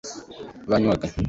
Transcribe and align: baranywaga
baranywaga 0.69 1.07